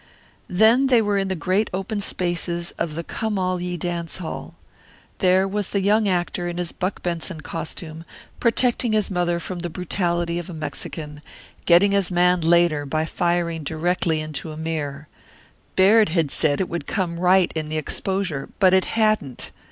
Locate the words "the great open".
1.27-2.01